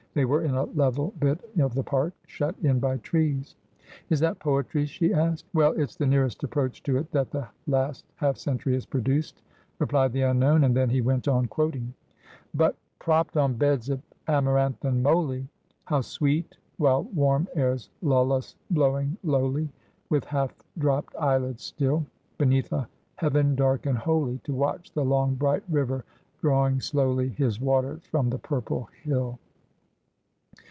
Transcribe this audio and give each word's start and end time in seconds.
They 0.13 0.25
were 0.25 0.43
in 0.43 0.55
a 0.55 0.65
level 0.65 1.13
bit 1.21 1.39
of 1.57 1.73
the 1.73 1.83
park, 1.85 2.11
shut 2.27 2.55
in 2.61 2.79
by 2.81 2.97
trees.' 2.97 3.55
Is 4.09 4.19
that 4.19 4.39
poetry?' 4.39 4.85
she 4.85 5.13
asked.' 5.13 5.45
Weil, 5.53 5.71
it's 5.79 5.95
the 5.95 6.05
nearest 6.05 6.43
approach 6.43 6.83
to 6.83 6.97
it 6.97 7.09
that 7.13 7.31
the 7.31 7.47
last 7.65 8.03
half 8.15 8.35
cen 8.35 8.57
tury 8.57 8.73
has 8.73 8.85
produced,' 8.85 9.41
replied 9.79 10.11
the 10.11 10.23
unknown, 10.23 10.65
and 10.65 10.75
then 10.75 10.89
he 10.89 10.99
went 10.99 11.29
on 11.29 11.45
quoting: 11.47 11.93
40 12.27 12.27
Asphodel. 12.27 12.43
''■ 12.49 12.57
But 12.57 12.75
propt 12.99 13.41
on 13.41 13.53
beds 13.53 13.87
of 13.89 14.01
amaranth 14.27 14.83
and 14.83 15.01
moly, 15.01 15.47
Hiiiv 15.87 16.03
sweet 16.03 16.57
(while 16.75 17.03
warm 17.03 17.47
airs 17.55 17.89
lull 18.01 18.33
us 18.33 18.57
blowing 18.69 19.15
lowly), 19.23 19.69
"With 20.09 20.25
half 20.25 20.53
dropt 20.77 21.15
eyelids 21.17 21.63
still, 21.63 22.05
Beneath 22.37 22.73
a 22.73 22.85
heaven 23.15 23.55
dark 23.55 23.85
and 23.85 23.97
holy, 23.97 24.39
To 24.39 24.53
watch 24.53 24.91
the 24.91 25.05
long 25.05 25.35
bright 25.35 25.63
river 25.69 26.03
drawing 26.41 26.81
slowly 26.81 27.29
His 27.29 27.61
waters 27.61 28.03
from 28.07 28.29
the 28.29 28.39
purple 28.39 28.89
hill." 29.03 29.39